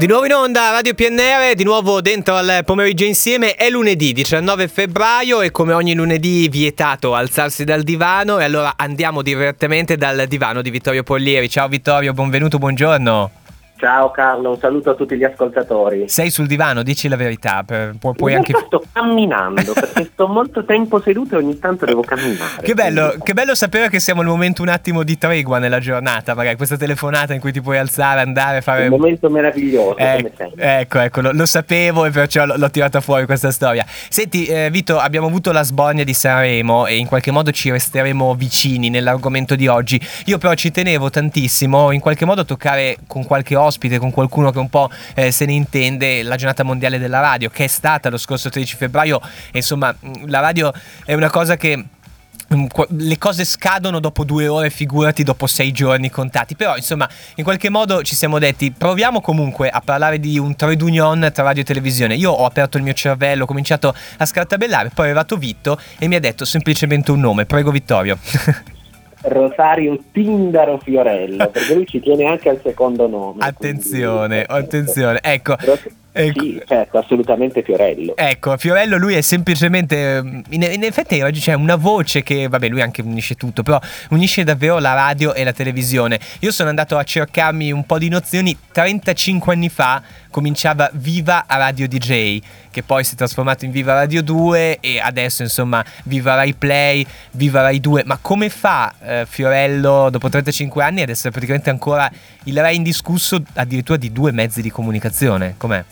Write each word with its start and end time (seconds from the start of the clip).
Di 0.00 0.06
nuovo 0.06 0.24
in 0.24 0.32
onda 0.32 0.70
Radio 0.70 0.94
PNR, 0.94 1.52
di 1.54 1.62
nuovo 1.62 2.00
dentro 2.00 2.34
al 2.34 2.62
pomeriggio 2.64 3.04
insieme. 3.04 3.54
È 3.54 3.68
lunedì 3.68 4.14
19 4.14 4.66
febbraio 4.66 5.42
e 5.42 5.50
come 5.50 5.74
ogni 5.74 5.94
lunedì 5.94 6.48
vietato 6.48 7.14
alzarsi 7.14 7.64
dal 7.64 7.82
divano 7.82 8.38
e 8.38 8.44
allora 8.44 8.72
andiamo 8.78 9.20
direttamente 9.20 9.98
dal 9.98 10.24
divano 10.26 10.62
di 10.62 10.70
Vittorio 10.70 11.02
Pollieri. 11.02 11.50
Ciao 11.50 11.68
Vittorio, 11.68 12.14
benvenuto, 12.14 12.56
buongiorno. 12.56 13.39
Ciao 13.80 14.10
Carlo, 14.10 14.50
un 14.50 14.58
saluto 14.58 14.90
a 14.90 14.94
tutti 14.94 15.16
gli 15.16 15.24
ascoltatori. 15.24 16.06
Sei 16.06 16.28
sul 16.28 16.46
divano, 16.46 16.82
dici 16.82 17.08
la 17.08 17.16
verità. 17.16 17.62
Per, 17.64 17.94
pu- 17.98 18.12
puoi 18.12 18.34
anche... 18.34 18.52
sto 18.66 18.84
camminando 18.92 19.72
perché 19.72 20.10
sto 20.12 20.26
molto 20.28 20.66
tempo 20.66 21.00
seduto 21.00 21.36
e 21.36 21.38
ogni 21.38 21.58
tanto 21.58 21.86
devo 21.86 22.02
camminare. 22.02 22.60
Che 22.60 22.74
bello, 22.74 23.14
che 23.22 23.32
bello 23.32 23.54
sapere 23.54 23.88
che 23.88 23.98
siamo 23.98 24.20
al 24.20 24.26
momento 24.26 24.60
un 24.60 24.68
attimo 24.68 25.02
di 25.02 25.16
tregua 25.16 25.58
nella 25.58 25.78
giornata, 25.78 26.34
magari 26.34 26.56
questa 26.56 26.76
telefonata 26.76 27.32
in 27.32 27.40
cui 27.40 27.52
ti 27.52 27.62
puoi 27.62 27.78
alzare, 27.78 28.20
andare, 28.20 28.60
fare... 28.60 28.82
Un 28.82 28.90
momento 28.90 29.30
meraviglioso, 29.30 29.96
eh, 29.96 30.30
Ecco, 30.56 30.98
ecco, 30.98 31.22
lo, 31.22 31.32
lo, 31.32 31.46
sapevo 31.46 32.04
e 32.04 32.10
perciò 32.10 32.44
l- 32.44 32.56
l'ho 32.58 32.70
tirata 32.70 33.00
fuori 33.00 33.24
questa 33.24 33.50
storia. 33.50 33.86
Senti, 33.88 34.44
eh, 34.44 34.68
Vito, 34.70 34.98
abbiamo 34.98 35.28
avuto 35.28 35.52
la 35.52 35.62
sbornia 35.62 36.04
di 36.04 36.12
Sanremo 36.12 36.84
e 36.84 36.98
in 36.98 37.06
qualche 37.06 37.30
modo 37.30 37.50
ci 37.50 37.70
resteremo 37.70 38.34
vicini 38.34 38.90
nell'argomento 38.90 39.56
di 39.56 39.68
oggi. 39.68 39.98
Io 40.26 40.36
però 40.36 40.52
ci 40.52 40.70
tenevo 40.70 41.08
tantissimo 41.08 41.92
in 41.92 42.00
qualche 42.00 42.26
modo 42.26 42.42
a 42.42 42.44
toccare 42.44 42.98
con 43.06 43.24
qualche 43.24 43.56
ospite 43.56 43.68
ospite, 43.70 43.98
con 43.98 44.10
qualcuno 44.10 44.50
che 44.50 44.58
un 44.58 44.68
po' 44.68 44.90
eh, 45.14 45.30
se 45.30 45.44
ne 45.46 45.52
intende, 45.52 46.22
la 46.22 46.36
giornata 46.36 46.62
mondiale 46.64 46.98
della 46.98 47.20
radio, 47.20 47.48
che 47.48 47.64
è 47.64 47.68
stata 47.68 48.10
lo 48.10 48.18
scorso 48.18 48.50
13 48.50 48.76
febbraio. 48.76 49.20
Insomma, 49.52 49.94
la 50.26 50.40
radio 50.40 50.72
è 51.04 51.14
una 51.14 51.30
cosa 51.30 51.56
che 51.56 51.76
mm, 52.54 52.66
le 52.98 53.18
cose 53.18 53.44
scadono 53.44 54.00
dopo 54.00 54.24
due 54.24 54.48
ore, 54.48 54.70
figurati 54.70 55.22
dopo 55.22 55.46
sei 55.46 55.72
giorni 55.72 56.10
contati. 56.10 56.56
Però, 56.56 56.76
insomma, 56.76 57.08
in 57.36 57.44
qualche 57.44 57.70
modo 57.70 58.02
ci 58.02 58.16
siamo 58.16 58.38
detti, 58.38 58.72
proviamo 58.72 59.20
comunque 59.20 59.70
a 59.70 59.80
parlare 59.80 60.18
di 60.18 60.38
un 60.38 60.56
trade 60.56 60.82
union 60.82 61.30
tra 61.32 61.44
radio 61.44 61.62
e 61.62 61.64
televisione. 61.64 62.16
Io 62.16 62.30
ho 62.30 62.44
aperto 62.44 62.76
il 62.76 62.82
mio 62.82 62.92
cervello, 62.92 63.44
ho 63.44 63.46
cominciato 63.46 63.94
a 64.16 64.26
scartabellare, 64.26 64.90
poi 64.92 65.06
è 65.06 65.08
arrivato 65.08 65.36
Vitto 65.36 65.80
e 65.98 66.08
mi 66.08 66.16
ha 66.16 66.20
detto 66.20 66.44
semplicemente 66.44 67.10
un 67.10 67.20
nome. 67.20 67.46
Prego, 67.46 67.70
Vittorio. 67.70 68.18
Rosario 69.22 69.98
Tindaro 70.12 70.78
Fiorello, 70.78 71.48
perché 71.48 71.74
lui 71.74 71.86
ci 71.86 72.00
tiene 72.00 72.24
anche 72.24 72.48
al 72.48 72.60
secondo 72.62 73.06
nome. 73.06 73.38
Attenzione, 73.40 74.46
quindi, 74.46 74.64
attenzione, 74.64 75.20
ecco. 75.22 75.56
Ecco. 76.12 76.40
Sì, 76.40 76.60
certo, 76.66 76.98
assolutamente 76.98 77.62
Fiorello. 77.62 78.16
Ecco, 78.16 78.56
Fiorello 78.56 78.96
lui 78.96 79.14
è 79.14 79.20
semplicemente, 79.20 80.22
mm, 80.22 80.40
in, 80.50 80.62
in 80.62 80.84
effetti 80.84 81.20
oggi 81.20 81.40
c'è 81.40 81.54
una 81.54 81.76
voce 81.76 82.22
che, 82.22 82.48
vabbè 82.48 82.68
lui 82.68 82.80
anche 82.80 83.00
unisce 83.00 83.36
tutto, 83.36 83.62
però 83.62 83.78
unisce 84.10 84.42
davvero 84.42 84.78
la 84.80 84.94
radio 84.94 85.34
e 85.34 85.44
la 85.44 85.52
televisione. 85.52 86.18
Io 86.40 86.50
sono 86.50 86.68
andato 86.68 86.96
a 86.96 87.04
cercarmi 87.04 87.70
un 87.70 87.86
po' 87.86 87.98
di 87.98 88.08
nozioni, 88.08 88.56
35 88.72 89.52
anni 89.52 89.68
fa 89.68 90.02
cominciava 90.30 90.90
Viva 90.94 91.44
Radio 91.46 91.86
DJ, 91.86 92.40
che 92.70 92.82
poi 92.82 93.04
si 93.04 93.14
è 93.14 93.16
trasformato 93.16 93.64
in 93.64 93.70
Viva 93.70 93.94
Radio 93.94 94.22
2 94.22 94.78
e 94.80 95.00
adesso 95.00 95.42
insomma 95.42 95.84
Viva 96.04 96.34
Rai 96.34 96.54
Play, 96.54 97.06
Viva 97.32 97.62
Rai 97.62 97.80
2, 97.80 98.02
ma 98.04 98.18
come 98.20 98.48
fa 98.48 98.94
eh, 99.00 99.26
Fiorello 99.28 100.08
dopo 100.10 100.28
35 100.28 100.82
anni 100.82 101.02
ad 101.02 101.08
essere 101.08 101.30
praticamente 101.30 101.70
ancora 101.70 102.10
il 102.44 102.60
Rai 102.60 102.76
indiscusso 102.76 103.40
addirittura 103.54 103.98
di 103.98 104.12
due 104.12 104.32
mezzi 104.32 104.62
di 104.62 104.70
comunicazione? 104.70 105.54
Com'è? 105.56 105.84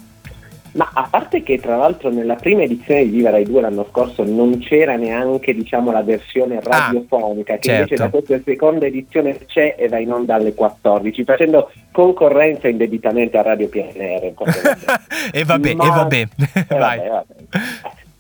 Ma 0.72 0.91
a 0.92 1.06
parte 1.11 1.42
che 1.42 1.58
tra 1.58 1.77
l'altro 1.77 2.11
nella 2.11 2.34
prima 2.34 2.62
edizione 2.62 3.05
di 3.05 3.11
Viva 3.11 3.30
Rai 3.30 3.44
2 3.44 3.61
l'anno 3.61 3.86
scorso 3.88 4.22
non 4.24 4.58
c'era 4.58 4.97
neanche 4.97 5.55
diciamo, 5.55 5.91
la 5.91 6.02
versione 6.02 6.58
ah, 6.58 6.61
radiofonica, 6.62 7.55
ah, 7.55 7.56
che 7.56 7.69
certo. 7.69 7.83
invece 7.83 7.97
da 7.97 8.11
questa 8.11 8.41
seconda 8.44 8.86
edizione 8.86 9.39
c'è 9.46 9.77
e 9.78 9.89
va 9.89 9.98
in 9.98 10.12
onda 10.12 10.34
alle 10.34 10.55
14, 10.55 11.24
facendo 11.24 11.70
concorrenza 11.91 12.69
indebitamente 12.69 13.39
a 13.39 13.42
Radio 13.42 13.69
PNR. 13.69 14.33
e 15.33 15.44
vabbè, 15.44 15.74
Ma... 15.74 15.84
e 15.84 15.89
vabbè. 15.89 16.16
E 16.16 16.64
vabbè, 16.69 17.08
vabbè. 17.08 17.34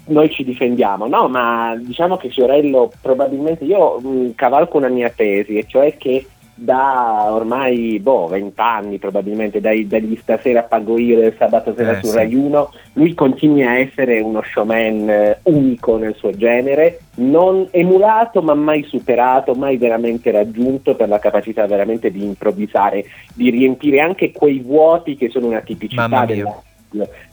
Noi 0.06 0.30
ci 0.30 0.42
difendiamo, 0.42 1.06
no? 1.06 1.28
Ma 1.28 1.76
diciamo 1.78 2.16
che 2.16 2.30
Fiorello 2.30 2.90
probabilmente 3.02 3.64
io 3.64 4.00
mh, 4.00 4.34
cavalco 4.34 4.78
una 4.78 4.88
mia 4.88 5.10
tesi, 5.10 5.58
e 5.58 5.66
cioè 5.68 5.96
che 5.98 6.24
da 6.60 7.28
ormai 7.30 8.00
boh, 8.00 8.26
20 8.26 8.60
anni 8.60 8.98
probabilmente, 8.98 9.60
dai, 9.60 9.86
dagli 9.86 10.16
stasera 10.20 10.62
pago 10.62 10.98
io 10.98 11.20
del 11.20 11.34
sabato 11.38 11.72
sera 11.74 11.96
eh, 11.96 12.02
su 12.02 12.12
Rai 12.12 12.34
1, 12.34 12.72
lui 12.94 13.14
continua 13.14 13.70
a 13.70 13.78
essere 13.78 14.20
uno 14.20 14.42
showman 14.42 15.08
eh, 15.08 15.38
unico 15.44 15.96
nel 15.96 16.16
suo 16.16 16.32
genere, 16.32 17.00
non 17.16 17.68
emulato 17.70 18.42
ma 18.42 18.54
mai 18.54 18.82
superato, 18.82 19.54
mai 19.54 19.76
veramente 19.76 20.30
raggiunto 20.32 20.96
per 20.96 21.08
la 21.08 21.20
capacità 21.20 21.66
veramente 21.66 22.10
di 22.10 22.24
improvvisare, 22.24 23.04
di 23.34 23.50
riempire 23.50 24.00
anche 24.00 24.32
quei 24.32 24.58
vuoti 24.58 25.16
che 25.16 25.28
sono 25.28 25.46
una 25.46 25.60
tipicità 25.60 26.24
della 26.26 26.62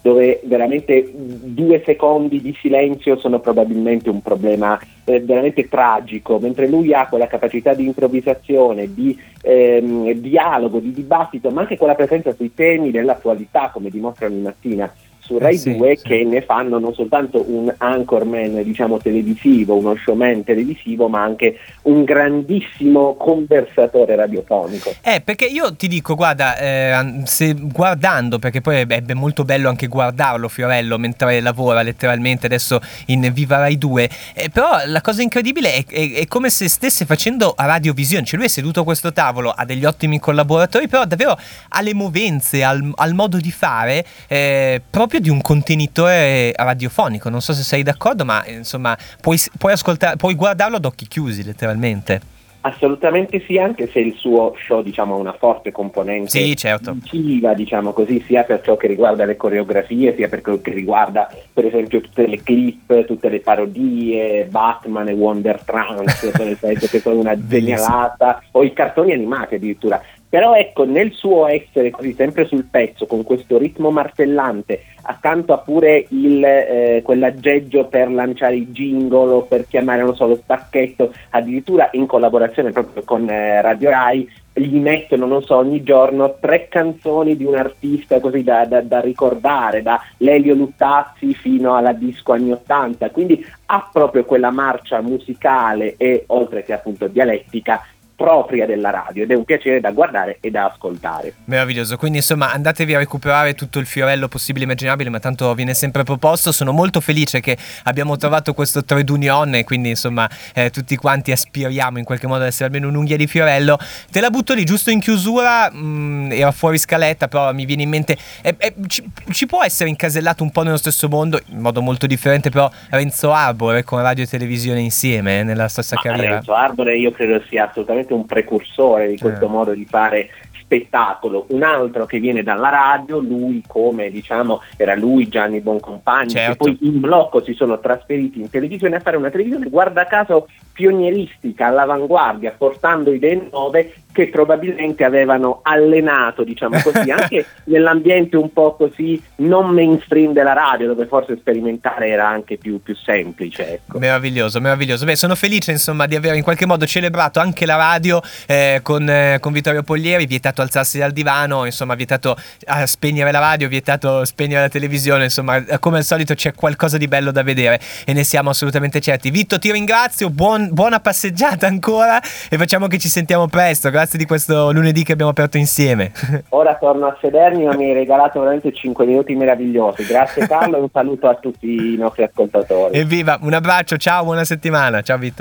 dove 0.01 0.41
veramente 0.43 1.09
due 1.13 1.81
secondi 1.85 2.41
di 2.41 2.55
silenzio 2.59 3.17
sono 3.17 3.39
probabilmente 3.39 4.09
un 4.09 4.21
problema 4.21 4.79
eh, 5.05 5.19
veramente 5.21 5.67
tragico, 5.69 6.39
mentre 6.39 6.67
lui 6.67 6.93
ha 6.93 7.07
quella 7.07 7.27
capacità 7.27 7.73
di 7.73 7.85
improvvisazione, 7.85 8.93
di 8.93 9.17
ehm, 9.41 10.11
dialogo, 10.13 10.79
di 10.79 10.91
dibattito, 10.91 11.49
ma 11.51 11.61
anche 11.61 11.77
quella 11.77 11.95
presenza 11.95 12.33
sui 12.33 12.53
temi 12.53 12.91
dell'attualità, 12.91 13.69
come 13.71 13.89
dimostra 13.89 14.27
ogni 14.27 14.41
mattina 14.41 14.91
su 15.25 15.39
Rai 15.39 15.55
eh 15.55 15.57
sì, 15.57 15.75
2 15.75 15.97
sì. 15.97 16.07
che 16.07 16.23
ne 16.23 16.41
fanno 16.41 16.77
non 16.77 16.93
soltanto 16.93 17.43
un 17.47 17.73
anchorman 17.75 18.61
diciamo 18.63 18.99
televisivo, 18.99 19.75
uno 19.75 19.95
showman 19.95 20.43
televisivo, 20.43 21.07
ma 21.07 21.23
anche 21.23 21.57
un 21.83 22.03
grandissimo 22.03 23.15
conversatore 23.15 24.15
radiofonico. 24.15 24.93
Eh, 25.01 25.21
perché 25.21 25.45
io 25.45 25.75
ti 25.75 25.87
dico, 25.87 26.13
guarda, 26.13 26.57
eh, 26.57 27.21
se 27.23 27.53
guardando, 27.53 28.37
perché 28.37 28.61
poi 28.61 28.81
è, 28.81 28.85
è, 28.85 29.13
molto 29.13 29.43
bello 29.43 29.67
anche 29.69 29.87
guardarlo 29.87 30.47
Fiorello 30.47 30.97
mentre 30.99 31.41
lavora 31.41 31.81
letteralmente 31.81 32.45
adesso 32.45 32.79
in 33.07 33.31
Viva 33.33 33.57
Rai 33.57 33.77
2, 33.77 34.09
eh, 34.35 34.49
però 34.49 34.81
la 34.85 35.01
cosa 35.01 35.23
incredibile 35.23 35.73
è, 35.73 35.85
è, 35.85 36.11
è, 36.13 36.27
come 36.27 36.49
se 36.49 36.69
stesse 36.69 37.05
facendo 37.05 37.53
a 37.55 37.65
radiovisione, 37.65 38.25
cioè 38.25 38.37
lui 38.37 38.47
è 38.47 38.51
seduto 38.51 38.81
a 38.81 38.83
questo 38.83 39.11
tavolo, 39.11 39.49
ha 39.49 39.65
degli 39.65 39.85
ottimi 39.85 40.19
collaboratori, 40.19 40.87
però 40.87 41.05
davvero 41.05 41.35
ha 41.69 41.81
le 41.81 41.93
movenze, 41.95 42.63
al, 42.63 42.91
al 42.95 43.13
modo 43.13 43.37
di 43.37 43.51
fare 43.51 44.05
eh, 44.27 44.81
proprio 44.87 45.14
proprio 45.15 45.19
di 45.19 45.29
un 45.29 45.41
contenitore 45.41 46.51
radiofonico. 46.55 47.29
Non 47.29 47.41
so 47.41 47.53
se 47.53 47.63
sei 47.63 47.83
d'accordo, 47.83 48.25
ma 48.25 48.45
insomma 48.47 48.97
puoi, 49.21 49.37
puoi, 49.57 49.75
puoi 50.17 50.35
guardarlo 50.35 50.77
ad 50.77 50.85
occhi 50.85 51.07
chiusi 51.07 51.43
letteralmente. 51.43 52.33
Assolutamente 52.61 53.43
sì, 53.45 53.59
anche 53.59 53.87
se 53.91 53.99
il 53.99 54.15
suo 54.15 54.55
show 54.57 54.81
diciamo, 54.81 55.13
ha 55.13 55.17
una 55.19 55.35
forte 55.37 55.71
componente 55.71 56.31
sì, 56.31 56.55
certo. 56.55 56.97
visiva, 56.99 57.53
diciamo 57.53 57.93
così, 57.93 58.23
sia 58.25 58.41
per 58.41 58.61
ciò 58.63 58.75
che 58.75 58.87
riguarda 58.87 59.23
le 59.23 59.37
coreografie, 59.37 60.15
sia 60.15 60.27
per 60.27 60.41
ciò 60.43 60.59
che 60.59 60.71
riguarda 60.71 61.29
per 61.53 61.67
esempio 61.67 62.01
tutte 62.01 62.25
le 62.25 62.41
clip, 62.41 63.05
tutte 63.05 63.29
le 63.29 63.39
parodie, 63.41 64.45
Batman 64.45 65.09
e 65.09 65.13
Wonder 65.13 65.61
Trans, 65.61 66.31
per 66.35 66.47
esempio, 66.47 66.87
che 66.87 66.99
sono 67.01 67.19
una 67.19 67.37
genialata, 67.39 68.41
o 68.49 68.63
i 68.63 68.73
cartoni 68.73 69.13
animati 69.13 69.55
addirittura. 69.55 70.01
Però 70.27 70.53
ecco, 70.55 70.85
nel 70.85 71.11
suo 71.11 71.47
essere 71.47 71.91
così 71.91 72.13
sempre 72.13 72.45
sul 72.45 72.65
pezzo, 72.69 73.05
con 73.05 73.23
questo 73.23 73.57
ritmo 73.57 73.91
martellante, 73.91 74.81
accanto 75.03 75.53
a 75.53 75.59
pure 75.59 76.05
il, 76.09 76.43
eh, 76.43 77.01
quell'aggeggio 77.03 77.85
per 77.85 78.11
lanciare 78.11 78.55
i 78.55 78.67
jingle 78.71 79.45
per 79.47 79.67
chiamare, 79.67 80.03
non 80.03 80.15
so, 80.15 80.27
lo 80.27 80.39
stacchetto, 80.43 81.13
addirittura 81.29 81.89
in 81.93 82.05
collaborazione 82.05 82.71
proprio 82.71 83.03
con 83.03 83.29
eh, 83.29 83.61
Radio 83.61 83.89
Rai, 83.91 84.29
gli 84.57 84.79
mettono, 84.79 85.25
non 85.25 85.43
so, 85.43 85.57
ogni 85.57 85.83
giorno 85.83 86.37
tre 86.39 86.69
canzoni 86.69 87.35
di 87.35 87.43
un 87.43 87.55
artista 87.55 88.21
così 88.21 88.41
da, 88.41 88.65
da, 88.65 88.81
da 88.81 89.01
ricordare, 89.01 89.81
da 89.81 90.01
Lelio 90.17 90.55
Luttazzi 90.55 91.33
fino 91.33 91.75
alla 91.75 91.91
disco 91.91 92.31
anni 92.31 92.51
80, 92.51 93.09
quindi 93.09 93.45
ha 93.67 93.89
proprio 93.91 94.23
quella 94.23 94.51
marcia 94.51 95.01
musicale 95.01 95.95
e 95.97 96.23
oltre 96.27 96.63
che 96.63 96.71
appunto 96.71 97.07
dialettica 97.07 97.85
propria 98.15 98.65
della 98.65 98.89
radio 98.89 99.23
ed 99.23 99.31
è 99.31 99.35
un 99.35 99.43
piacere 99.43 99.79
da 99.79 99.91
guardare 99.91 100.37
e 100.39 100.49
da 100.49 100.65
ascoltare. 100.65 101.33
Meraviglioso, 101.45 101.97
quindi 101.97 102.19
insomma 102.19 102.51
andatevi 102.51 102.95
a 102.95 102.97
recuperare 102.99 103.53
tutto 103.53 103.79
il 103.79 103.85
fiorello 103.85 104.27
possibile 104.27 104.63
e 104.63 104.67
immaginabile, 104.67 105.09
ma 105.09 105.19
tanto 105.19 105.53
viene 105.53 105.73
sempre 105.73 106.03
proposto. 106.03 106.51
Sono 106.51 106.71
molto 106.71 107.01
felice 107.01 107.39
che 107.41 107.57
abbiamo 107.83 108.15
trovato 108.17 108.53
questo 108.53 108.83
trade 108.83 109.11
union 109.11 109.55
e 109.55 109.63
quindi 109.63 109.89
insomma 109.89 110.29
eh, 110.53 110.69
tutti 110.69 110.95
quanti 110.95 111.31
aspiriamo 111.31 111.97
in 111.97 112.05
qualche 112.05 112.27
modo 112.27 112.41
ad 112.41 112.47
essere 112.47 112.65
almeno 112.65 112.87
un'unghia 112.87 113.17
di 113.17 113.27
fiorello. 113.27 113.77
Te 114.09 114.21
la 114.21 114.29
butto 114.29 114.53
lì 114.53 114.63
giusto 114.63 114.89
in 114.89 114.99
chiusura, 114.99 115.69
mh, 115.71 115.77
mm, 115.77 116.31
era 116.31 116.51
fuori 116.51 116.77
scaletta, 116.77 117.27
però 117.27 117.51
mi 117.53 117.65
viene 117.65 117.83
in 117.83 117.89
mente, 117.89 118.17
eh, 118.41 118.55
eh, 118.57 118.73
ci, 118.87 119.03
ci, 119.31 119.45
può 119.45 119.63
essere 119.63 119.89
incasellato 119.89 120.43
un 120.43 120.51
po' 120.51 120.63
nello 120.63 120.77
stesso 120.77 121.07
mondo, 121.09 121.39
in 121.47 121.59
modo 121.59 121.81
molto 121.81 122.07
differente, 122.07 122.49
però 122.49 122.69
Renzo 122.89 123.31
Arbore 123.31 123.83
con 123.83 124.01
radio 124.01 124.23
e 124.23 124.27
televisione 124.27 124.79
insieme 124.79 125.39
eh, 125.39 125.43
nella 125.43 125.67
stessa 125.67 125.95
ma 125.95 126.01
carriera. 126.01 126.33
Renzo 126.35 126.53
Arbore 126.53 126.97
io 126.97 127.11
credo 127.11 127.41
sia 127.47 127.69
assolutamente 127.69 128.04
sicuramente 128.05 128.13
un 128.13 128.25
precursore 128.25 129.07
di 129.07 129.17
questo 129.17 129.45
eh. 129.45 129.49
modo 129.49 129.73
di 129.73 129.85
fare 129.85 130.29
spettacolo, 130.65 131.45
un 131.49 131.63
altro 131.63 132.05
che 132.05 132.19
viene 132.19 132.41
dalla 132.43 132.69
radio, 132.69 133.19
lui 133.19 133.63
come 133.65 134.09
diciamo 134.09 134.61
era 134.75 134.95
lui 134.95 135.27
Gianni 135.27 135.61
Boncompagni, 135.61 136.31
certo. 136.31 136.65
che 136.65 136.75
poi 136.75 136.87
in 136.87 136.99
blocco 136.99 137.43
si 137.43 137.53
sono 137.53 137.79
trasferiti 137.79 138.41
in 138.41 138.49
televisione 138.49 138.95
a 138.95 138.99
fare 138.99 139.17
una 139.17 139.29
televisione 139.29 139.69
guarda 139.69 140.05
caso 140.05 140.47
pionieristica 140.73 141.67
all'avanguardia 141.67 142.53
portando 142.57 143.13
idee 143.13 143.47
nuove 143.49 143.93
che 144.15 144.29
probabilmente 144.29 145.03
avevano 145.03 145.59
allenato, 145.61 146.45
diciamo 146.45 146.79
così, 146.81 147.11
anche 147.11 147.45
nell'ambiente 147.65 148.37
un 148.37 148.51
po' 148.53 148.73
così 148.75 149.21
non 149.37 149.71
mainstream 149.71 150.31
della 150.31 150.53
radio, 150.53 150.87
dove 150.87 151.05
forse 151.05 151.35
sperimentare 151.35 152.07
era 152.07 152.25
anche 152.25 152.55
più, 152.55 152.81
più 152.81 152.95
semplice. 152.95 153.73
Ecco. 153.73 153.99
Meraviglioso, 153.99 154.61
meraviglioso. 154.61 155.03
Beh, 155.03 155.17
sono 155.17 155.35
felice 155.35 155.71
insomma 155.71 156.05
di 156.05 156.15
aver 156.15 156.33
in 156.35 156.43
qualche 156.43 156.65
modo 156.65 156.85
celebrato 156.85 157.41
anche 157.41 157.65
la 157.65 157.75
radio 157.75 158.21
eh, 158.47 158.79
con, 158.81 159.07
eh, 159.09 159.37
con, 159.41 159.51
Vittorio 159.51 159.83
Poglieri, 159.83 160.25
vietato 160.25 160.54
alzarsi 160.61 160.97
dal 160.97 161.11
divano, 161.11 161.65
insomma, 161.65 161.95
vietato 161.95 162.35
eh, 162.65 162.87
spegnere 162.87 163.31
la 163.31 163.39
radio, 163.39 163.67
vietato 163.67 164.25
spegnere 164.25 164.61
la 164.61 164.69
televisione, 164.69 165.25
insomma, 165.25 165.61
come 165.79 165.97
al 165.97 166.03
solito 166.03 166.33
c'è 166.33 166.53
qualcosa 166.53 166.97
di 166.97 167.07
bello 167.07 167.31
da 167.31 167.43
vedere 167.43 167.79
e 168.05 168.13
ne 168.13 168.23
siamo 168.23 168.49
assolutamente 168.49 168.99
certi. 169.01 169.29
Vitto, 169.29 169.59
ti 169.59 169.71
ringrazio, 169.71 170.29
buon, 170.29 170.69
buona 170.71 170.99
passeggiata 170.99 171.67
ancora 171.67 172.19
e 172.49 172.57
facciamo 172.57 172.87
che 172.87 172.97
ci 172.97 173.09
sentiamo 173.09 173.47
presto. 173.47 173.89
Grazie 173.89 174.15
grazie 174.15 174.19
di 174.19 174.25
questo 174.25 174.71
lunedì 174.71 175.03
che 175.03 175.13
abbiamo 175.13 175.31
aperto 175.31 175.57
insieme. 175.57 176.11
Ora 176.49 176.75
torno 176.75 177.07
a 177.07 177.17
sedermi, 177.19 177.65
ma 177.65 177.75
mi 177.75 177.85
hai 177.85 177.93
regalato 177.93 178.39
veramente 178.39 178.71
5 178.71 179.05
minuti 179.05 179.35
meravigliosi. 179.35 180.05
Grazie 180.05 180.47
Carlo 180.47 180.77
e 180.77 180.79
un 180.81 180.89
saluto 180.91 181.27
a 181.27 181.35
tutti 181.35 181.93
i 181.93 181.97
nostri 181.97 182.23
ascoltatori. 182.23 182.97
Evviva, 182.97 183.37
un 183.41 183.53
abbraccio, 183.53 183.97
ciao, 183.97 184.23
buona 184.23 184.43
settimana. 184.43 185.01
Ciao 185.01 185.17
Vitto. 185.17 185.33